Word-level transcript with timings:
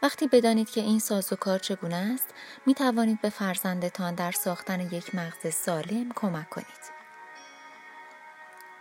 وقتی 0.04 0.28
بدانید 0.28 0.70
که 0.70 0.82
این 0.82 1.00
ساز 1.00 1.34
و 1.34 1.36
کار 1.36 1.60
چگونه 1.60 1.96
است 1.96 2.28
می 2.66 2.74
توانید 2.74 3.22
به 3.22 3.30
فرزندتان 3.30 4.16
در 4.16 4.32
ساختن 4.32 4.80
یک 4.80 5.16
مغز 5.16 5.54
سالم 5.54 6.12
کمک 6.16 6.50
کنید. 6.50 7.00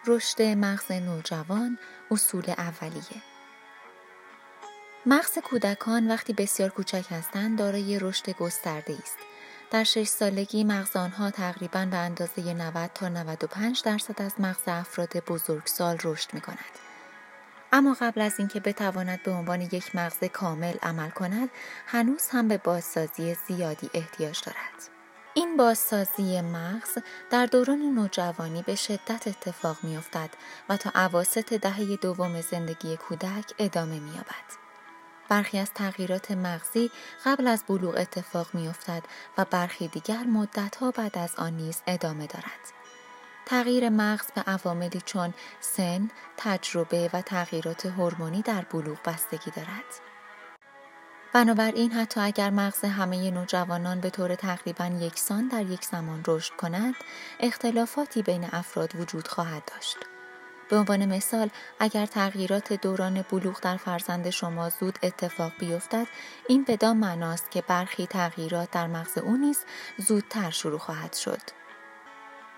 رشد 0.06 0.42
مغز 0.42 0.92
نوجوان 0.92 1.78
اصول 2.10 2.44
اولیه 2.58 3.22
مغز 5.06 5.38
کودکان 5.38 6.10
وقتی 6.10 6.32
بسیار 6.32 6.70
کوچک 6.70 7.06
هستند 7.10 7.58
دارای 7.58 7.98
رشد 7.98 8.30
گسترده 8.30 8.96
است 9.02 9.18
در 9.70 9.84
شش 9.84 10.06
سالگی 10.06 10.64
مغز 10.64 10.96
آنها 10.96 11.30
تقریبا 11.30 11.88
به 11.90 11.96
اندازه 11.96 12.54
90 12.54 12.90
تا 12.94 13.08
95 13.08 13.82
درصد 13.82 14.22
از 14.22 14.32
مغز 14.38 14.62
افراد 14.66 15.16
بزرگسال 15.16 15.98
رشد 16.04 16.34
می 16.34 16.40
کند. 16.40 16.78
اما 17.72 17.96
قبل 18.00 18.20
از 18.20 18.38
اینکه 18.38 18.60
بتواند 18.60 19.22
به 19.22 19.30
عنوان 19.30 19.60
یک 19.60 19.94
مغز 19.96 20.24
کامل 20.32 20.74
عمل 20.82 21.10
کند، 21.10 21.48
هنوز 21.86 22.28
هم 22.28 22.48
به 22.48 22.58
بازسازی 22.58 23.36
زیادی 23.48 23.90
احتیاج 23.94 24.40
دارد. 24.46 24.88
این 25.34 25.56
بازسازی 25.56 26.40
مغز 26.40 26.98
در 27.30 27.46
دوران 27.46 27.78
نوجوانی 27.78 28.62
به 28.62 28.74
شدت 28.74 29.28
اتفاق 29.28 29.76
می 29.82 29.96
افتد 29.96 30.30
و 30.68 30.76
تا 30.76 30.90
عواست 30.94 31.54
دهه 31.54 31.96
دوم 31.96 32.40
زندگی 32.40 32.96
کودک 32.96 33.52
ادامه 33.58 34.00
می 34.00 34.10
یابد. 34.10 34.67
برخی 35.28 35.58
از 35.58 35.72
تغییرات 35.74 36.30
مغزی 36.30 36.90
قبل 37.24 37.46
از 37.46 37.64
بلوغ 37.68 37.94
اتفاق 37.98 38.46
می 38.54 38.68
افتد 38.68 39.02
و 39.38 39.44
برخی 39.44 39.88
دیگر 39.88 40.24
مدتها 40.24 40.90
بعد 40.90 41.18
از 41.18 41.34
آن 41.36 41.52
نیز 41.52 41.82
ادامه 41.86 42.26
دارد. 42.26 42.72
تغییر 43.46 43.88
مغز 43.88 44.26
به 44.34 44.40
عواملی 44.40 45.00
چون 45.04 45.34
سن، 45.60 46.10
تجربه 46.36 47.10
و 47.12 47.22
تغییرات 47.22 47.86
هورمونی 47.86 48.42
در 48.42 48.62
بلوغ 48.62 48.98
بستگی 49.04 49.50
دارد. 49.50 49.84
بنابراین 51.32 51.92
حتی 51.92 52.20
اگر 52.20 52.50
مغز 52.50 52.84
همه 52.84 53.30
نوجوانان 53.30 54.00
به 54.00 54.10
طور 54.10 54.34
تقریبا 54.34 54.86
یکسان 54.86 55.48
در 55.48 55.62
یک 55.62 55.84
زمان 55.84 56.22
رشد 56.26 56.52
کند، 56.56 56.94
اختلافاتی 57.40 58.22
بین 58.22 58.48
افراد 58.52 58.96
وجود 58.96 59.28
خواهد 59.28 59.62
داشت. 59.74 59.96
به 60.68 60.76
عنوان 60.76 61.06
مثال 61.06 61.50
اگر 61.78 62.06
تغییرات 62.06 62.72
دوران 62.72 63.22
بلوغ 63.22 63.60
در 63.60 63.76
فرزند 63.76 64.30
شما 64.30 64.68
زود 64.68 64.98
اتفاق 65.02 65.52
بیفتد 65.58 66.06
این 66.48 66.64
بدان 66.68 66.96
معناست 66.96 67.50
که 67.50 67.62
برخی 67.62 68.06
تغییرات 68.06 68.70
در 68.70 68.86
مغز 68.86 69.18
او 69.18 69.36
نیز 69.36 69.64
زودتر 69.98 70.50
شروع 70.50 70.78
خواهد 70.78 71.12
شد. 71.12 71.40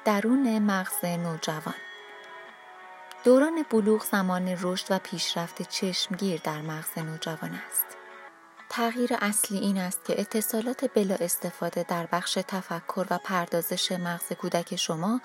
درون 0.04 0.58
مغز 0.58 1.04
نوجوان 1.04 1.74
دوران 3.24 3.64
بلوغ 3.70 4.04
زمان 4.04 4.58
رشد 4.60 4.86
و 4.90 4.98
پیشرفت 4.98 5.62
چشمگیر 5.62 6.40
در 6.44 6.60
مغز 6.60 6.98
نوجوان 6.98 7.60
است. 7.68 7.86
تغییر 8.68 9.10
اصلی 9.20 9.58
این 9.58 9.78
است 9.78 10.04
که 10.04 10.20
اتصالات 10.20 10.90
بلا 10.94 11.14
استفاده 11.14 11.82
در 11.88 12.06
بخش 12.12 12.38
تفکر 12.48 13.06
و 13.10 13.18
پردازش 13.18 13.92
مغز 13.92 14.32
کودک 14.32 14.76
شما 14.76 15.20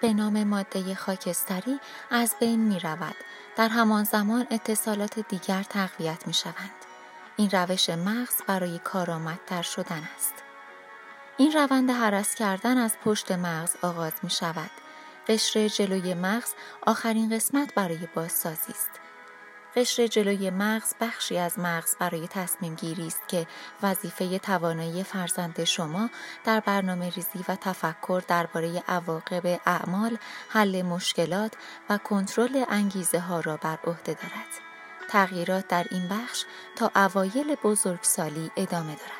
به 0.00 0.12
نام 0.12 0.44
ماده 0.44 0.94
خاکستری 0.94 1.80
از 2.10 2.34
بین 2.40 2.60
می 2.60 2.80
رود. 2.80 3.16
در 3.56 3.68
همان 3.68 4.04
زمان 4.04 4.46
اتصالات 4.50 5.18
دیگر 5.18 5.62
تقویت 5.62 6.26
می 6.26 6.34
شوند. 6.34 6.74
این 7.36 7.50
روش 7.50 7.90
مغز 7.90 8.42
برای 8.46 8.78
کارآمدتر 8.78 9.62
شدن 9.62 10.08
است. 10.16 10.34
این 11.36 11.52
روند 11.52 11.90
حرس 11.90 12.34
کردن 12.34 12.78
از 12.78 12.96
پشت 13.04 13.32
مغز 13.32 13.76
آغاز 13.82 14.12
می 14.22 14.30
شود. 14.30 14.70
قشر 15.28 15.68
جلوی 15.68 16.14
مغز 16.14 16.52
آخرین 16.86 17.36
قسمت 17.36 17.74
برای 17.74 18.08
بازسازی 18.14 18.72
است. 18.72 18.90
قشر 19.76 20.06
جلوی 20.06 20.50
مغز 20.50 20.94
بخشی 21.00 21.38
از 21.38 21.58
مغز 21.58 21.96
برای 21.96 22.28
تصمیم 22.28 22.74
گیری 22.74 23.06
است 23.06 23.28
که 23.28 23.46
وظیفه 23.82 24.38
توانایی 24.38 25.04
فرزند 25.04 25.64
شما 25.64 26.10
در 26.44 26.60
برنامه 26.60 27.10
ریزی 27.10 27.44
و 27.48 27.56
تفکر 27.56 28.22
درباره 28.28 28.82
عواقب 28.88 29.60
اعمال، 29.66 30.18
حل 30.48 30.82
مشکلات 30.82 31.52
و 31.90 31.98
کنترل 31.98 32.64
انگیزه 32.68 33.18
ها 33.18 33.40
را 33.40 33.56
بر 33.56 33.78
عهده 33.84 34.14
دارد. 34.14 34.66
تغییرات 35.08 35.68
در 35.68 35.86
این 35.90 36.08
بخش 36.08 36.44
تا 36.76 36.90
اوایل 36.96 37.54
بزرگسالی 37.54 38.50
ادامه 38.56 38.94
دارد. 38.94 39.15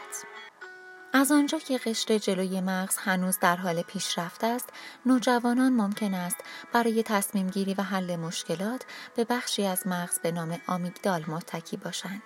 از 1.16 1.32
آنجا 1.32 1.58
که 1.58 1.78
قشر 1.78 2.18
جلوی 2.18 2.60
مغز 2.60 2.96
هنوز 2.96 3.38
در 3.38 3.56
حال 3.56 3.82
پیشرفت 3.82 4.44
است، 4.44 4.68
نوجوانان 5.06 5.72
ممکن 5.72 6.14
است 6.14 6.36
برای 6.72 7.02
تصمیم 7.02 7.50
گیری 7.50 7.74
و 7.74 7.82
حل 7.82 8.16
مشکلات 8.16 8.82
به 9.14 9.24
بخشی 9.24 9.66
از 9.66 9.86
مغز 9.86 10.18
به 10.18 10.32
نام 10.32 10.58
آمیگدال 10.66 11.24
متکی 11.28 11.76
باشند. 11.76 12.22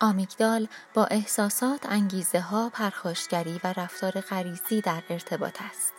آمیگدال 0.00 0.68
با 0.94 1.04
احساسات، 1.04 1.86
انگیزه 1.86 2.40
ها، 2.40 2.68
پرخاشگری 2.68 3.60
و 3.64 3.74
رفتار 3.76 4.20
غریزی 4.20 4.80
در 4.80 5.02
ارتباط 5.10 5.62
است. 5.62 5.97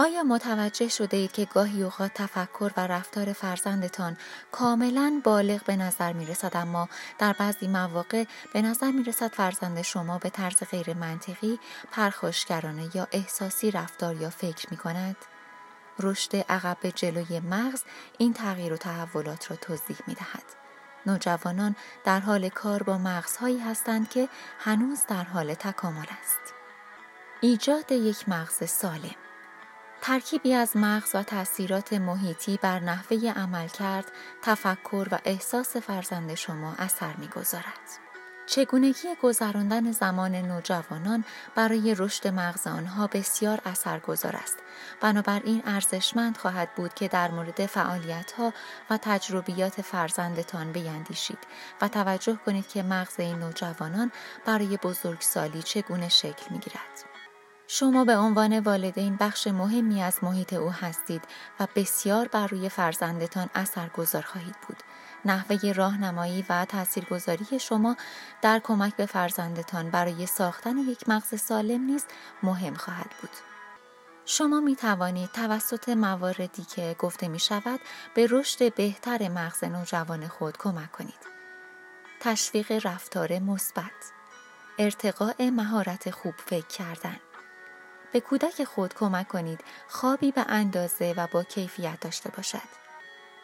آیا 0.00 0.22
متوجه 0.22 0.88
شده 0.88 1.16
اید 1.16 1.32
که 1.32 1.44
گاهی 1.44 1.82
اوقات 1.82 2.14
تفکر 2.14 2.72
و 2.76 2.86
رفتار 2.86 3.32
فرزندتان 3.32 4.16
کاملا 4.52 5.20
بالغ 5.24 5.64
به 5.64 5.76
نظر 5.76 6.12
می 6.12 6.26
رسد 6.26 6.56
اما 6.56 6.88
در 7.18 7.32
بعضی 7.32 7.68
مواقع 7.68 8.24
به 8.52 8.62
نظر 8.62 8.90
می 8.90 9.04
رسد 9.04 9.32
فرزند 9.32 9.82
شما 9.82 10.18
به 10.18 10.30
طرز 10.30 10.56
غیر 10.70 10.94
منطقی 10.94 11.58
پرخاشگرانه 11.92 12.88
یا 12.94 13.08
احساسی 13.12 13.70
رفتار 13.70 14.16
یا 14.16 14.30
فکر 14.30 14.66
می 14.70 14.76
کند؟ 14.76 15.16
رشد 15.98 16.36
عقب 16.36 16.90
جلوی 16.94 17.40
مغز 17.40 17.82
این 18.18 18.32
تغییر 18.32 18.72
و 18.72 18.76
تحولات 18.76 19.50
را 19.50 19.56
توضیح 19.56 19.96
می 20.06 20.14
دهد. 20.14 20.44
نوجوانان 21.06 21.76
در 22.04 22.20
حال 22.20 22.48
کار 22.48 22.82
با 22.82 22.98
مغزهایی 22.98 23.58
هستند 23.58 24.08
که 24.08 24.28
هنوز 24.58 25.00
در 25.08 25.24
حال 25.24 25.54
تکامل 25.54 26.06
است. 26.22 26.54
ایجاد 27.40 27.92
یک 27.92 28.28
مغز 28.28 28.70
سالم 28.70 29.29
ترکیبی 30.02 30.54
از 30.54 30.76
مغز 30.76 31.14
و 31.14 31.22
تاثیرات 31.22 31.92
محیطی 31.92 32.58
بر 32.62 32.78
نحوه 32.78 33.32
عمل 33.36 33.68
کرد، 33.68 34.04
تفکر 34.42 35.08
و 35.12 35.18
احساس 35.24 35.76
فرزند 35.76 36.34
شما 36.34 36.74
اثر 36.78 37.16
می‌گذارد. 37.16 38.10
چگونگی 38.46 39.08
گذراندن 39.22 39.92
زمان 39.92 40.34
نوجوانان 40.34 41.24
برای 41.54 41.94
رشد 41.94 42.28
مغز 42.28 42.66
آنها 42.66 43.06
بسیار 43.06 43.60
اثرگذار 43.64 44.36
است 44.36 44.58
بنابراین 45.00 45.62
ارزشمند 45.66 46.36
خواهد 46.36 46.74
بود 46.74 46.94
که 46.94 47.08
در 47.08 47.30
مورد 47.30 47.66
فعالیتها 47.66 48.52
و 48.90 48.98
تجربیات 49.02 49.82
فرزندتان 49.82 50.72
بیندیشید 50.72 51.38
و 51.80 51.88
توجه 51.88 52.38
کنید 52.46 52.68
که 52.68 52.82
مغز 52.82 53.20
این 53.20 53.38
نوجوانان 53.38 54.12
برای 54.46 54.76
بزرگسالی 54.76 55.62
چگونه 55.62 56.08
شکل 56.08 56.46
می‌گیرد 56.50 57.09
شما 57.72 58.04
به 58.04 58.16
عنوان 58.16 58.58
والدین 58.58 59.16
بخش 59.16 59.46
مهمی 59.46 60.02
از 60.02 60.24
محیط 60.24 60.52
او 60.52 60.72
هستید 60.72 61.22
و 61.60 61.66
بسیار 61.76 62.28
بر 62.28 62.46
روی 62.46 62.68
فرزندتان 62.68 63.50
اثرگذار 63.54 64.22
خواهید 64.22 64.54
بود. 64.68 64.76
نحوه 65.24 65.72
راهنمایی 65.72 66.44
و 66.48 66.64
تاثیرگذاری 66.64 67.58
شما 67.58 67.96
در 68.42 68.58
کمک 68.58 68.96
به 68.96 69.06
فرزندتان 69.06 69.90
برای 69.90 70.26
ساختن 70.26 70.78
یک 70.78 71.08
مغز 71.08 71.40
سالم 71.40 71.80
نیز 71.80 72.04
مهم 72.42 72.74
خواهد 72.74 73.10
بود. 73.20 73.30
شما 74.24 74.60
می 74.60 74.76
توانید 74.76 75.32
توسط 75.32 75.88
مواردی 75.88 76.64
که 76.64 76.96
گفته 76.98 77.28
می 77.28 77.40
شود 77.40 77.80
به 78.14 78.26
رشد 78.30 78.74
بهتر 78.74 79.28
مغز 79.28 79.64
نوجوان 79.64 80.28
خود 80.28 80.58
کمک 80.58 80.92
کنید. 80.92 81.30
تشویق 82.20 82.86
رفتار 82.86 83.38
مثبت، 83.38 84.12
ارتقاء 84.78 85.50
مهارت 85.50 86.10
خوب 86.10 86.34
فکر 86.46 86.66
کردن، 86.66 87.16
به 88.12 88.20
کودک 88.20 88.64
خود 88.64 88.94
کمک 88.94 89.28
کنید 89.28 89.60
خوابی 89.88 90.32
به 90.32 90.44
اندازه 90.48 91.14
و 91.16 91.26
با 91.32 91.42
کیفیت 91.42 92.00
داشته 92.00 92.30
باشد. 92.30 92.80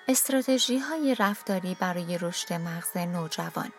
استراتژی 0.08 0.78
های 0.78 1.14
رفتاری 1.18 1.76
برای 1.80 2.18
رشد 2.18 2.52
مغز 2.52 2.96
نوجوان 2.96 3.72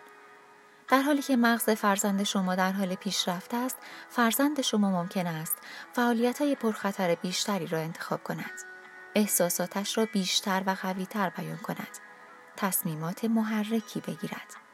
در 0.90 1.02
حالی 1.02 1.22
که 1.22 1.36
مغز 1.36 1.70
فرزند 1.70 2.24
شما 2.24 2.56
در 2.56 2.72
حال 2.72 2.96
پیشرفت 2.96 3.54
است، 3.54 3.78
فرزند 4.10 4.62
شما 4.62 4.92
ممکن 4.92 5.28
است 5.28 5.58
فعالیت 5.94 6.42
های 6.42 6.56
پرخطر 6.56 7.16
بیشتری 7.16 7.68
را 7.68 7.80
انتخاب 7.80 8.24
کند. 8.24 8.52
احساساتش 9.16 9.98
را 9.98 10.08
بیشتر 10.14 10.64
و 10.66 10.76
قویتر 10.82 11.30
بیان 11.30 11.58
کند. 11.58 11.98
تصمیمات 12.58 13.26
محرکی 13.26 14.00
بگیرد. 14.00 14.67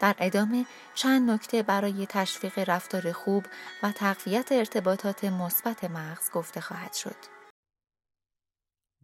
در 0.00 0.16
ادامه 0.18 0.66
چند 0.94 1.30
نکته 1.30 1.62
برای 1.62 2.06
تشویق 2.06 2.70
رفتار 2.70 3.12
خوب 3.12 3.44
و 3.82 3.92
تقویت 3.92 4.52
ارتباطات 4.52 5.24
مثبت 5.24 5.84
مغز 5.84 6.30
گفته 6.30 6.60
خواهد 6.60 6.92
شد. 6.92 7.16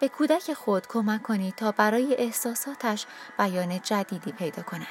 به 0.00 0.08
کودک 0.08 0.52
خود 0.52 0.86
کمک 0.86 1.22
کنید 1.22 1.54
تا 1.54 1.72
برای 1.72 2.16
احساساتش 2.18 3.06
بیان 3.38 3.80
جدیدی 3.80 4.32
پیدا 4.32 4.62
کند. 4.62 4.86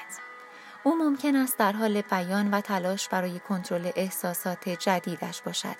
او 0.84 0.96
ممکن 0.96 1.36
است 1.36 1.58
در 1.58 1.72
حال 1.72 2.02
بیان 2.02 2.54
و 2.54 2.62
تلاش 2.62 3.10
برای 3.10 3.40
کنترل 3.40 3.92
احساسات 3.96 4.70
جدیدش 4.70 5.42
باشد. 5.42 5.76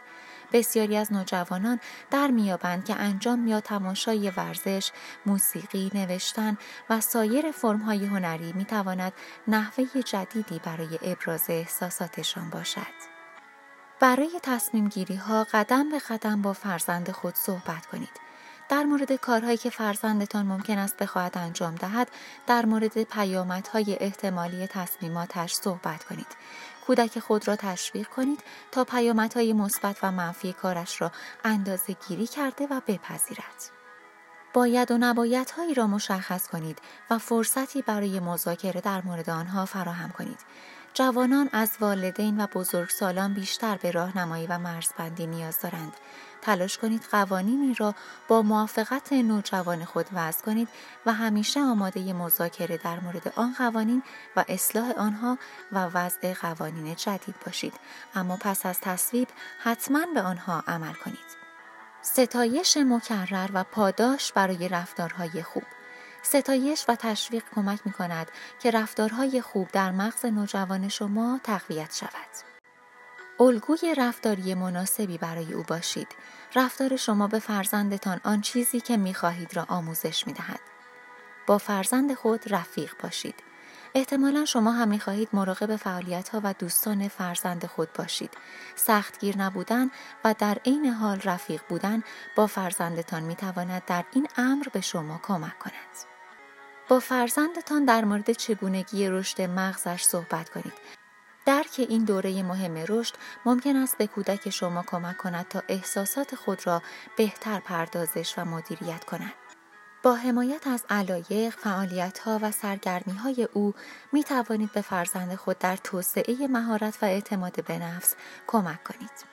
بسیاری 0.52 0.98
از 0.98 1.14
نوجوانان 1.14 1.80
در 2.12 2.28
میابند 2.28 2.86
که 2.86 2.96
انجام 2.96 3.48
یا 3.48 3.62
تماشای 3.62 4.30
ورزش، 4.30 4.92
موسیقی، 5.26 5.92
نوشتن 5.94 6.58
و 6.90 7.02
سایر 7.02 7.52
فرمهای 7.52 8.06
هنری 8.06 8.54
می‌تواند 8.54 9.14
نحوه 9.48 9.86
جدیدی 10.02 10.60
برای 10.60 11.00
ابراز 11.02 11.46
احساساتشان 11.50 12.50
باشد. 12.50 13.12
برای 14.00 14.40
تصمیم 14.44 14.88
گیری 14.88 15.16
ها 15.16 15.44
قدم 15.54 15.90
به 15.90 16.00
قدم 16.00 16.42
با 16.42 16.54
فرزند 16.54 17.12
خود 17.12 17.36
صحبت 17.36 17.86
کنید. 17.86 18.32
در 18.72 18.84
مورد 18.84 19.16
کارهایی 19.16 19.58
که 19.58 19.70
فرزندتان 19.70 20.46
ممکن 20.46 20.78
است 20.78 20.98
بخواهد 20.98 21.38
انجام 21.38 21.76
دهد 21.76 22.08
در 22.48 22.66
مورد 22.66 23.04
پیامدهای 23.04 23.98
احتمالی 24.00 24.68
تصمیماتش 24.68 25.54
صحبت 25.54 26.04
کنید 26.04 26.28
کودک 26.88 27.20
خود 27.20 27.48
را 27.48 27.56
تشویق 27.56 28.08
کنید 28.08 28.44
تا 28.72 28.84
پیامدهای 28.84 29.54
مثبت 29.54 29.98
و 30.04 30.12
منفی 30.12 30.54
کارش 30.54 31.02
را 31.02 31.12
اندازه 31.44 31.96
گیری 32.08 32.28
کرده 32.28 32.68
و 32.68 32.82
بپذیرد. 32.88 33.72
باید 34.54 34.92
و 34.92 34.98
نبایدهایی 34.98 35.74
را 35.74 35.88
مشخص 35.88 36.48
کنید 36.48 36.80
و 37.10 37.18
فرصتی 37.18 37.82
برای 37.82 38.20
مذاکره 38.20 38.82
در 38.82 39.02
مورد 39.02 39.30
آنها 39.30 39.66
فراهم 39.66 40.10
کنید. 40.10 40.40
جوانان 40.94 41.50
از 41.54 41.72
والدین 41.80 42.42
و 42.42 42.48
بزرگسالان 42.48 43.34
بیشتر 43.34 43.76
به 43.76 43.92
راهنمایی 43.92 44.48
و 44.48 44.58
مرزبندی 44.58 45.28
نیاز 45.28 45.62
دارند. 45.62 45.94
تلاش 46.42 46.78
کنید 46.78 47.04
قوانینی 47.12 47.74
را 47.74 47.96
با 48.28 48.42
موافقت 48.42 49.14
نوجوان 49.14 49.86
خود 49.86 50.06
وضع 50.14 50.46
کنید 50.46 50.68
و 51.06 51.14
همیشه 51.14 51.60
آماده 51.60 52.14
مذاکره 52.14 52.78
در 52.78 53.00
مورد 53.00 53.34
آن 53.36 53.54
قوانین 53.58 54.04
و 54.36 54.46
اصلاح 54.48 54.92
آنها 54.92 55.38
و 55.72 55.86
وضع 55.86 56.34
قوانین 56.34 56.96
جدید 56.96 57.36
باشید. 57.46 57.74
اما 58.16 58.38
پس 58.38 58.66
از 58.66 58.80
تصویب 58.80 59.28
حتما 59.64 60.06
به 60.14 60.22
آنها 60.22 60.64
عمل 60.68 60.94
کنید. 60.94 61.42
ستایش 62.02 62.78
مکرر 62.78 63.50
و 63.54 63.64
پاداش 63.64 64.34
برای 64.34 64.68
رفتارهای 64.68 65.44
خوب. 65.44 65.64
ستایش 66.22 66.86
و 66.88 66.96
تشویق 66.96 67.44
کمک 67.56 67.80
می 67.86 67.92
کند 67.92 68.32
که 68.60 68.72
رفتارهای 68.72 69.42
خوب 69.42 69.68
در 69.72 69.92
مغز 69.92 70.26
نوجوان 70.26 70.90
شما 70.90 71.40
تقویت 71.44 71.96
شود. 71.96 72.52
الگوی 73.40 73.96
رفتاری 73.98 74.54
مناسبی 74.54 75.18
برای 75.18 75.54
او 75.54 75.64
باشید. 75.64 76.08
رفتار 76.56 76.96
شما 76.96 77.28
به 77.28 77.40
فرزندتان 77.40 78.22
آن 78.24 78.42
چیزی 78.42 78.80
که 78.80 78.98
می 78.98 79.14
خواهید 79.14 79.56
را 79.56 79.66
آموزش 79.70 80.28
می 80.28 80.34
دهد. 80.34 80.60
با 81.48 81.58
فرزند 81.58 82.14
خود 82.14 82.54
رفیق 82.54 82.94
باشید. 83.04 83.36
احتمالا 83.96 84.46
شما 84.46 84.72
هم 84.72 84.88
می 84.88 85.00
خواهید 85.00 85.30
مراقب 85.34 85.76
فعالیت 85.76 86.30
ها 86.30 86.42
و 86.44 86.54
دوستان 86.54 87.08
فرزند 87.08 87.66
خود 87.66 87.94
باشید. 87.94 88.34
سختگیر 88.76 89.38
نبودن 89.38 89.92
و 90.24 90.36
در 90.40 90.58
عین 90.66 90.86
حال 90.86 91.22
رفیق 91.24 91.62
بودن 91.70 92.04
با 92.36 92.48
فرزندتان 92.48 93.24
می 93.24 93.36
تواند 93.36 93.86
در 93.86 94.06
این 94.14 94.28
امر 94.38 94.68
به 94.74 94.82
شما 94.82 95.20
کمک 95.24 95.60
کند. 95.60 96.11
با 96.92 97.00
فرزندتان 97.00 97.86
در 97.86 98.06
مورد 98.06 98.32
چگونگی 98.32 99.08
رشد 99.08 99.42
مغزش 99.42 100.04
صحبت 100.04 100.50
کنید 100.50 100.74
درک 101.46 101.86
این 101.90 102.04
دوره 102.04 102.44
مهم 102.44 102.86
رشد 102.88 103.16
ممکن 103.46 103.76
است 103.76 103.98
به 103.98 104.08
کودک 104.08 104.50
شما 104.50 104.84
کمک 104.84 105.18
کند 105.18 105.48
تا 105.48 105.64
احساسات 105.68 106.36
خود 106.36 106.68
را 106.68 106.82
بهتر 107.18 107.60
پردازش 107.60 108.34
و 108.38 108.46
مدیریت 108.46 109.04
کند. 109.04 109.34
با 110.04 110.16
حمایت 110.16 110.68
از 110.68 110.86
علایق، 110.90 111.54
فعالیت‌ها 111.54 112.40
و 112.42 112.52
سرگرمی‌های 112.52 113.48
او 113.54 113.74
می 114.12 114.24
توانید 114.24 114.72
به 114.72 114.82
فرزند 114.82 115.36
خود 115.36 115.60
در 115.60 115.76
توسعه 115.76 116.48
مهارت 116.48 116.98
و 117.02 117.06
اعتماد 117.06 117.66
به 117.66 117.80
نفس 117.80 118.16
کمک 118.48 118.84
کنید. 118.84 119.26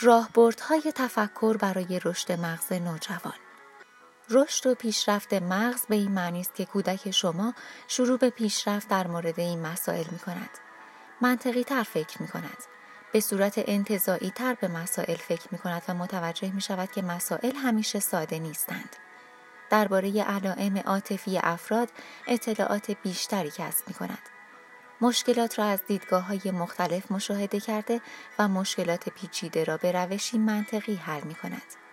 راهبردهای 0.00 0.92
تفکر 0.94 1.56
برای 1.56 2.00
رشد 2.04 2.32
مغز 2.32 2.72
نوجوان 2.72 3.47
رشد 4.30 4.66
و 4.66 4.74
پیشرفت 4.74 5.34
مغز 5.34 5.86
به 5.86 5.96
این 5.96 6.12
معنی 6.12 6.40
است 6.40 6.54
که 6.54 6.64
کودک 6.64 7.10
شما 7.10 7.54
شروع 7.88 8.18
به 8.18 8.30
پیشرفت 8.30 8.88
در 8.88 9.06
مورد 9.06 9.40
این 9.40 9.60
مسائل 9.60 10.04
می 10.10 10.18
کند. 10.18 10.50
منطقی 11.20 11.64
تر 11.64 11.82
فکر 11.82 12.22
می 12.22 12.28
کند. 12.28 12.58
به 13.12 13.20
صورت 13.20 13.54
انتظایی 13.56 14.30
تر 14.30 14.54
به 14.54 14.68
مسائل 14.68 15.16
فکر 15.16 15.48
می 15.50 15.58
کند 15.58 15.82
و 15.88 15.94
متوجه 15.94 16.50
می 16.50 16.60
شود 16.60 16.90
که 16.92 17.02
مسائل 17.02 17.56
همیشه 17.56 18.00
ساده 18.00 18.38
نیستند. 18.38 18.96
درباره 19.70 20.22
علائم 20.22 20.78
عاطفی 20.78 21.38
افراد 21.38 21.88
اطلاعات 22.26 22.90
بیشتری 22.90 23.50
کسب 23.50 23.88
می 23.88 23.94
کند. 23.94 24.22
مشکلات 25.00 25.58
را 25.58 25.64
از 25.64 25.80
دیدگاه 25.86 26.22
های 26.22 26.50
مختلف 26.50 27.12
مشاهده 27.12 27.60
کرده 27.60 28.00
و 28.38 28.48
مشکلات 28.48 29.08
پیچیده 29.08 29.64
را 29.64 29.76
به 29.76 29.92
روشی 29.92 30.38
منطقی 30.38 30.94
حل 30.94 31.22
می 31.22 31.34
کند. 31.34 31.87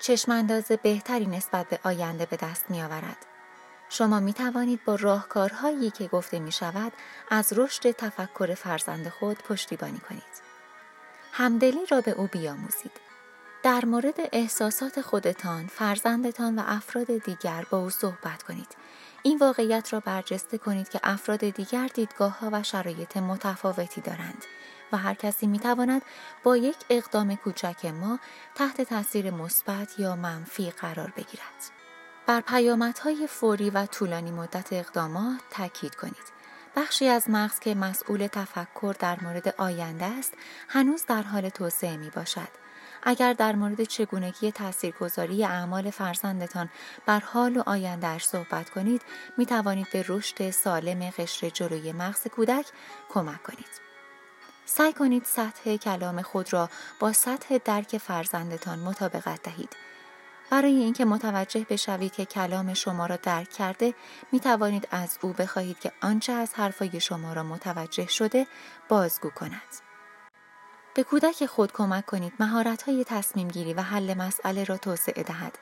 چشمانداز 0.00 0.64
بهتری 0.82 1.26
نسبت 1.26 1.68
به 1.68 1.80
آینده 1.84 2.26
به 2.26 2.36
دست 2.36 2.70
می 2.70 2.82
آورد. 2.82 3.26
شما 3.88 4.20
می 4.20 4.32
توانید 4.32 4.84
با 4.84 4.94
راهکارهایی 4.94 5.90
که 5.90 6.06
گفته 6.06 6.38
می 6.38 6.52
شود 6.52 6.92
از 7.30 7.52
رشد 7.56 7.90
تفکر 7.90 8.54
فرزند 8.54 9.08
خود 9.08 9.38
پشتیبانی 9.38 9.98
کنید. 9.98 10.46
همدلی 11.32 11.86
را 11.90 12.00
به 12.00 12.10
او 12.10 12.26
بیاموزید. 12.26 12.92
در 13.62 13.84
مورد 13.84 14.14
احساسات 14.32 15.00
خودتان، 15.00 15.66
فرزندتان 15.66 16.58
و 16.58 16.62
افراد 16.66 17.06
دیگر 17.06 17.66
با 17.70 17.78
او 17.78 17.90
صحبت 17.90 18.42
کنید. 18.42 18.76
این 19.22 19.38
واقعیت 19.38 19.92
را 19.92 20.00
برجسته 20.00 20.58
کنید 20.58 20.88
که 20.88 21.00
افراد 21.02 21.40
دیگر 21.40 21.86
دیدگاه 21.94 22.38
ها 22.38 22.50
و 22.52 22.62
شرایط 22.62 23.16
متفاوتی 23.16 24.00
دارند 24.00 24.44
و 24.92 24.96
هر 24.96 25.14
کسی 25.14 25.46
می 25.46 25.58
تواند 25.58 26.02
با 26.42 26.56
یک 26.56 26.76
اقدام 26.90 27.34
کوچک 27.34 27.86
ما 27.86 28.18
تحت 28.54 28.80
تاثیر 28.80 29.30
مثبت 29.30 29.98
یا 29.98 30.16
منفی 30.16 30.70
قرار 30.70 31.12
بگیرد. 31.16 31.70
بر 32.26 32.40
پیامدهای 32.40 33.26
فوری 33.26 33.70
و 33.70 33.86
طولانی 33.86 34.30
مدت 34.30 34.72
اقدامات 34.72 35.40
تاکید 35.50 35.94
کنید. 35.94 36.36
بخشی 36.76 37.08
از 37.08 37.30
مغز 37.30 37.58
که 37.58 37.74
مسئول 37.74 38.26
تفکر 38.26 38.94
در 38.98 39.18
مورد 39.22 39.54
آینده 39.58 40.04
است 40.04 40.34
هنوز 40.68 41.06
در 41.06 41.22
حال 41.22 41.48
توسعه 41.48 41.96
می 41.96 42.10
باشد. 42.10 42.48
اگر 43.02 43.32
در 43.32 43.54
مورد 43.54 43.84
چگونگی 43.84 44.52
تاثیرگذاری 44.52 45.44
اعمال 45.44 45.90
فرزندتان 45.90 46.68
بر 47.06 47.20
حال 47.20 47.56
و 47.56 47.62
آیندهش 47.66 48.24
صحبت 48.24 48.70
کنید 48.70 49.02
می 49.38 49.46
توانید 49.46 49.90
به 49.92 50.04
رشد 50.08 50.50
سالم 50.50 51.10
قشر 51.10 51.48
جلوی 51.48 51.92
مغز 51.92 52.26
کودک 52.26 52.66
کمک 53.08 53.42
کنید. 53.42 53.85
سعی 54.66 54.92
کنید 54.92 55.24
سطح 55.24 55.76
کلام 55.76 56.22
خود 56.22 56.52
را 56.52 56.70
با 57.00 57.12
سطح 57.12 57.58
درک 57.64 57.98
فرزندتان 57.98 58.78
مطابقت 58.78 59.42
دهید. 59.42 59.76
برای 60.50 60.74
اینکه 60.74 61.04
متوجه 61.04 61.66
بشوید 61.70 62.12
که 62.12 62.24
کلام 62.24 62.74
شما 62.74 63.06
را 63.06 63.16
درک 63.16 63.50
کرده 63.50 63.94
می 64.32 64.40
توانید 64.40 64.88
از 64.90 65.18
او 65.22 65.32
بخواهید 65.32 65.78
که 65.78 65.92
آنچه 66.02 66.32
از 66.32 66.54
حرفای 66.54 67.00
شما 67.00 67.32
را 67.32 67.42
متوجه 67.42 68.06
شده 68.06 68.46
بازگو 68.88 69.30
کند. 69.30 69.86
به 70.94 71.02
کودک 71.02 71.46
خود 71.46 71.72
کمک 71.72 72.06
کنید 72.06 72.32
مهارت 72.40 72.82
های 72.82 73.04
تصمیم 73.04 73.48
گیری 73.48 73.74
و 73.74 73.80
حل 73.80 74.14
مسئله 74.14 74.64
را 74.64 74.76
توسعه 74.76 75.22
دهد. 75.22 75.58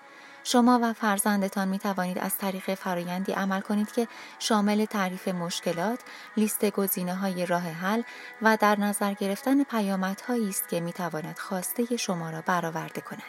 شما 0.47 0.79
و 0.83 0.93
فرزندتان 0.93 1.69
می 1.69 1.79
توانید 1.79 2.19
از 2.19 2.39
طریق 2.39 2.75
فرایندی 2.75 3.33
عمل 3.33 3.61
کنید 3.61 3.93
که 3.93 4.09
شامل 4.39 4.85
تعریف 4.85 5.29
مشکلات، 5.29 6.01
لیست 6.37 6.65
گزینه 6.65 7.15
های 7.15 7.47
راه 7.47 7.63
حل 7.63 8.03
و 8.43 8.59
در 8.61 8.81
نظر 8.81 9.15
گرفتن 9.15 9.63
پیامدهایی 9.63 10.49
است 10.49 10.69
که 10.69 10.81
می 10.81 10.93
تواند 10.93 11.39
خواسته 11.39 11.97
شما 11.97 12.31
را 12.31 12.41
برآورده 12.41 13.01
کند. 13.01 13.21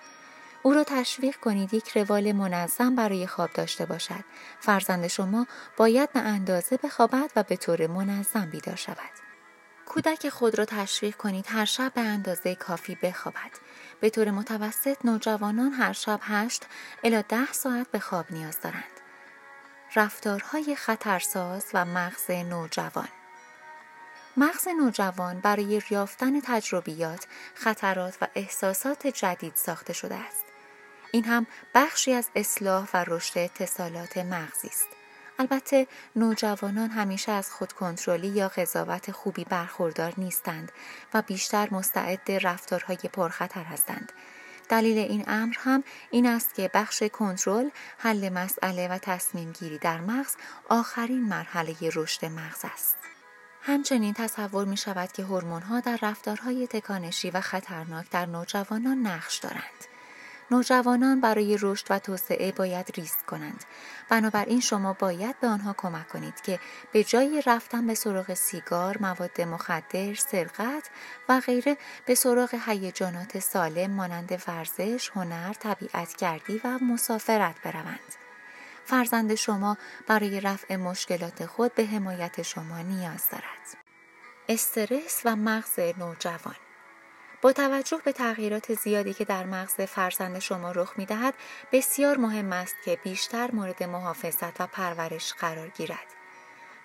او 0.62 0.72
را 0.72 0.84
تشویق 0.84 1.36
کنید 1.36 1.74
یک 1.74 1.88
روال 1.88 2.32
منظم 2.32 2.94
برای 2.94 3.26
خواب 3.26 3.50
داشته 3.52 3.86
باشد. 3.86 4.24
فرزند 4.60 5.06
شما 5.06 5.46
باید 5.76 6.12
به 6.12 6.20
اندازه 6.20 6.76
بخوابد 6.76 7.30
و 7.36 7.42
به 7.42 7.56
طور 7.56 7.86
منظم 7.86 8.50
بیدار 8.50 8.76
شود. 8.76 9.22
کودک 9.86 10.28
خود 10.28 10.58
را 10.58 10.64
تشویق 10.64 11.16
کنید 11.16 11.46
هر 11.48 11.64
شب 11.64 11.92
به 11.94 12.00
اندازه 12.00 12.54
کافی 12.54 12.94
بخوابد. 13.02 13.50
به 14.00 14.10
طور 14.10 14.30
متوسط 14.30 14.96
نوجوانان 15.04 15.72
هر 15.72 15.92
شب 15.92 16.20
8 16.22 16.62
الی 17.04 17.22
10 17.28 17.52
ساعت 17.52 17.90
به 17.90 17.98
خواب 17.98 18.26
نیاز 18.30 18.60
دارند. 18.60 18.84
رفتارهای 19.96 20.76
خطرساز 20.76 21.64
و 21.74 21.84
مغز 21.84 22.30
نوجوان 22.30 23.08
مغز 24.36 24.68
نوجوان 24.68 25.40
برای 25.40 25.82
یافتن 25.90 26.40
تجربیات، 26.40 27.26
خطرات 27.54 28.16
و 28.20 28.26
احساسات 28.34 29.06
جدید 29.06 29.52
ساخته 29.56 29.92
شده 29.92 30.14
است. 30.14 30.51
این 31.14 31.24
هم 31.24 31.46
بخشی 31.74 32.12
از 32.12 32.28
اصلاح 32.36 32.88
و 32.94 33.04
رشد 33.08 33.38
اتصالات 33.38 34.18
مغزی 34.18 34.68
است. 34.68 34.88
البته 35.38 35.86
نوجوانان 36.16 36.90
همیشه 36.90 37.32
از 37.32 37.50
خودکنترلی 37.50 38.28
یا 38.28 38.48
قضاوت 38.48 39.10
خوبی 39.10 39.44
برخوردار 39.44 40.14
نیستند 40.18 40.72
و 41.14 41.22
بیشتر 41.22 41.68
مستعد 41.70 42.32
رفتارهای 42.42 42.96
پرخطر 43.12 43.62
هستند. 43.62 44.12
دلیل 44.68 44.98
این 44.98 45.24
امر 45.26 45.54
هم 45.58 45.84
این 46.10 46.26
است 46.26 46.54
که 46.54 46.70
بخش 46.74 47.02
کنترل، 47.02 47.68
حل 47.98 48.28
مسئله 48.28 48.88
و 48.88 48.98
تصمیم 48.98 49.52
گیری 49.52 49.78
در 49.78 50.00
مغز 50.00 50.36
آخرین 50.68 51.28
مرحله 51.28 51.74
رشد 51.94 52.24
مغز 52.24 52.64
است. 52.64 52.96
همچنین 53.62 54.14
تصور 54.14 54.64
می 54.64 54.76
شود 54.76 55.12
که 55.12 55.22
هورمون 55.22 55.62
ها 55.62 55.80
در 55.80 55.98
رفتارهای 56.02 56.66
تکانشی 56.66 57.30
و 57.30 57.40
خطرناک 57.40 58.10
در 58.10 58.26
نوجوانان 58.26 58.98
نقش 58.98 59.38
دارند. 59.38 59.91
نوجوانان 60.52 61.20
برای 61.20 61.58
رشد 61.60 61.86
و 61.90 61.98
توسعه 61.98 62.52
باید 62.52 62.90
ریسک 62.96 63.26
کنند. 63.26 63.64
بنابراین 64.08 64.60
شما 64.60 64.92
باید 64.92 65.40
به 65.40 65.46
آنها 65.46 65.74
کمک 65.78 66.08
کنید 66.08 66.40
که 66.40 66.60
به 66.92 67.04
جای 67.04 67.42
رفتن 67.46 67.86
به 67.86 67.94
سراغ 67.94 68.34
سیگار، 68.34 68.98
مواد 69.00 69.40
مخدر، 69.40 70.14
سرقت 70.14 70.90
و 71.28 71.40
غیره 71.40 71.76
به 72.06 72.14
سراغ 72.14 72.54
هیجانات 72.66 73.38
سالم 73.38 73.90
مانند 73.90 74.42
ورزش، 74.48 75.10
هنر، 75.14 75.52
طبیعت 75.52 76.16
گردی 76.16 76.60
و 76.64 76.78
مسافرت 76.78 77.56
بروند. 77.64 78.14
فرزند 78.84 79.34
شما 79.34 79.76
برای 80.06 80.40
رفع 80.40 80.76
مشکلات 80.76 81.46
خود 81.46 81.74
به 81.74 81.86
حمایت 81.86 82.42
شما 82.42 82.78
نیاز 82.78 83.28
دارد. 83.30 83.82
استرس 84.48 85.22
و 85.24 85.36
مغز 85.36 85.78
نوجوان 85.98 86.61
با 87.42 87.52
توجه 87.52 88.00
به 88.04 88.12
تغییرات 88.12 88.74
زیادی 88.74 89.14
که 89.14 89.24
در 89.24 89.44
مغز 89.44 89.74
فرزند 89.74 90.38
شما 90.38 90.72
رخ 90.72 90.92
می 90.96 91.06
دهد 91.06 91.34
بسیار 91.72 92.16
مهم 92.16 92.52
است 92.52 92.74
که 92.84 92.98
بیشتر 93.04 93.50
مورد 93.50 93.82
محافظت 93.82 94.60
و 94.60 94.66
پرورش 94.66 95.32
قرار 95.32 95.68
گیرد. 95.68 96.06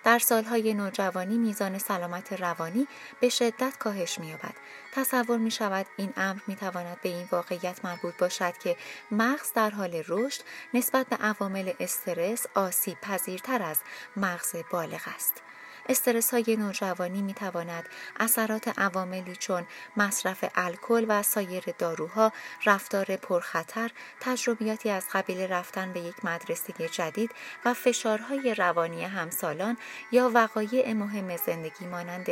در 0.04 0.18
سالهای 0.18 0.74
نوجوانی 0.74 1.38
میزان 1.38 1.78
سلامت 1.78 2.32
روانی 2.32 2.88
به 3.20 3.28
شدت 3.28 3.78
کاهش 3.78 4.18
می‌یابد. 4.18 4.54
تصور 4.92 5.38
می 5.38 5.50
شود 5.50 5.86
این 5.96 6.12
امر 6.16 6.40
می 6.46 6.56
تواند 6.56 7.00
به 7.02 7.08
این 7.08 7.28
واقعیت 7.32 7.84
مربوط 7.84 8.14
باشد 8.18 8.58
که 8.58 8.76
مغز 9.10 9.52
در 9.52 9.70
حال 9.70 10.02
رشد 10.08 10.40
نسبت 10.74 11.06
به 11.06 11.16
عوامل 11.16 11.72
استرس 11.80 12.46
آسیب 12.54 13.00
پذیرتر 13.00 13.62
از 13.62 13.80
مغز 14.16 14.56
بالغ 14.70 15.02
است. 15.16 15.42
استرس 15.88 16.34
های 16.34 16.56
نوجوانی 16.56 17.22
می 17.22 17.34
تواند 17.34 17.88
اثرات 18.20 18.78
عواملی 18.78 19.36
چون 19.36 19.66
مصرف 19.96 20.44
الکل 20.54 21.06
و 21.08 21.22
سایر 21.22 21.64
داروها، 21.78 22.32
رفتار 22.66 23.16
پرخطر، 23.16 23.90
تجربیاتی 24.20 24.90
از 24.90 25.04
قبیل 25.12 25.40
رفتن 25.40 25.92
به 25.92 26.00
یک 26.00 26.24
مدرسه 26.24 26.88
جدید 26.88 27.30
و 27.64 27.74
فشارهای 27.74 28.54
روانی 28.54 29.04
همسالان 29.04 29.76
یا 30.12 30.30
وقایع 30.34 30.92
مهم 30.92 31.36
زندگی 31.36 31.86
مانند 31.86 32.26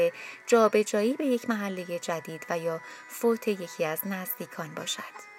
جابجایی 0.46 1.12
به 1.12 1.26
یک 1.26 1.50
محله 1.50 1.98
جدید 1.98 2.46
و 2.50 2.58
یا 2.58 2.80
فوت 3.08 3.48
یکی 3.48 3.84
از 3.84 4.06
نزدیکان 4.06 4.74
باشد. 4.74 5.36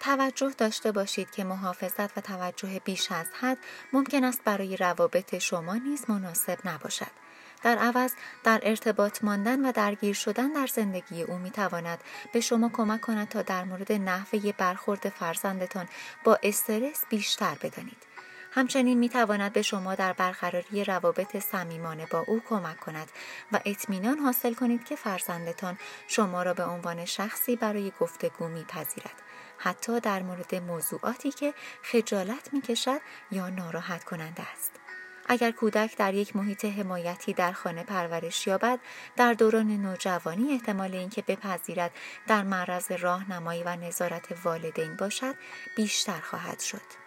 توجه 0.00 0.50
داشته 0.58 0.92
باشید 0.92 1.30
که 1.30 1.44
محافظت 1.44 2.18
و 2.18 2.20
توجه 2.20 2.80
بیش 2.84 3.12
از 3.12 3.26
حد 3.40 3.58
ممکن 3.92 4.24
است 4.24 4.44
برای 4.44 4.76
روابط 4.76 5.38
شما 5.38 5.74
نیز 5.74 6.10
مناسب 6.10 6.58
نباشد. 6.64 7.23
در 7.64 7.78
عوض 7.78 8.12
در 8.44 8.60
ارتباط 8.62 9.24
ماندن 9.24 9.68
و 9.68 9.72
درگیر 9.72 10.14
شدن 10.14 10.52
در 10.52 10.66
زندگی 10.66 11.22
او 11.22 11.38
می 11.38 11.50
تواند 11.50 11.98
به 12.32 12.40
شما 12.40 12.70
کمک 12.72 13.00
کند 13.00 13.28
تا 13.28 13.42
در 13.42 13.64
مورد 13.64 13.92
نحوه 13.92 14.52
برخورد 14.52 15.08
فرزندتان 15.08 15.88
با 16.24 16.38
استرس 16.42 17.04
بیشتر 17.08 17.54
بدانید. 17.62 18.14
همچنین 18.52 18.98
می 18.98 19.08
تواند 19.08 19.52
به 19.52 19.62
شما 19.62 19.94
در 19.94 20.12
برقراری 20.12 20.84
روابط 20.84 21.36
صمیمانه 21.36 22.06
با 22.06 22.24
او 22.28 22.42
کمک 22.48 22.80
کند 22.80 23.08
و 23.52 23.60
اطمینان 23.64 24.18
حاصل 24.18 24.54
کنید 24.54 24.84
که 24.84 24.96
فرزندتان 24.96 25.78
شما 26.08 26.42
را 26.42 26.54
به 26.54 26.64
عنوان 26.64 27.04
شخصی 27.04 27.56
برای 27.56 27.92
گفتگو 28.00 28.48
میپذیرد 28.48 29.22
حتی 29.58 30.00
در 30.00 30.22
مورد 30.22 30.54
موضوعاتی 30.54 31.30
که 31.30 31.54
خجالت 31.82 32.52
می 32.52 32.60
کشد 32.60 33.00
یا 33.30 33.48
ناراحت 33.48 34.04
کننده 34.04 34.42
است. 34.52 34.83
اگر 35.26 35.50
کودک 35.50 35.96
در 35.96 36.14
یک 36.14 36.36
محیط 36.36 36.64
حمایتی 36.64 37.32
در 37.32 37.52
خانه 37.52 37.82
پرورش 37.82 38.46
یابد 38.46 38.78
در 39.16 39.32
دوران 39.32 39.66
نوجوانی 39.66 40.52
احتمال 40.52 40.94
اینکه 40.94 41.22
بپذیرد 41.22 41.90
در 42.26 42.42
معرض 42.42 42.92
راهنمایی 42.92 43.62
و 43.62 43.76
نظارت 43.76 44.44
والدین 44.44 44.96
باشد 44.96 45.34
بیشتر 45.76 46.20
خواهد 46.20 46.60
شد. 46.60 47.04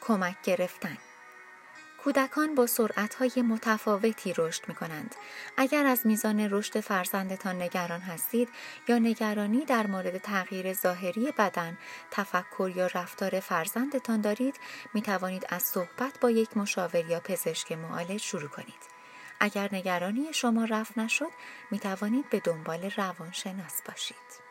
کمک 0.00 0.36
گرفتن 0.42 0.98
کودکان 2.04 2.54
با 2.54 2.66
سرعتهای 2.66 3.42
متفاوتی 3.42 4.34
رشد 4.38 4.68
می 4.68 4.74
کنند. 4.74 5.14
اگر 5.56 5.86
از 5.86 6.06
میزان 6.06 6.40
رشد 6.40 6.80
فرزندتان 6.80 7.62
نگران 7.62 8.00
هستید 8.00 8.48
یا 8.88 8.98
نگرانی 8.98 9.64
در 9.64 9.86
مورد 9.86 10.18
تغییر 10.18 10.72
ظاهری 10.72 11.32
بدن، 11.38 11.78
تفکر 12.10 12.72
یا 12.76 12.86
رفتار 12.86 13.40
فرزندتان 13.40 14.20
دارید، 14.20 14.54
می 14.94 15.02
توانید 15.02 15.46
از 15.48 15.62
صحبت 15.62 16.20
با 16.20 16.30
یک 16.30 16.56
مشاور 16.56 17.10
یا 17.10 17.20
پزشک 17.20 17.72
معالج 17.72 18.20
شروع 18.20 18.48
کنید. 18.48 18.82
اگر 19.40 19.68
نگرانی 19.72 20.32
شما 20.32 20.64
رفت 20.64 20.98
نشد، 20.98 21.30
می 21.70 21.78
توانید 21.78 22.30
به 22.30 22.40
دنبال 22.40 22.90
روانشناس 22.96 23.82
باشید. 23.86 24.44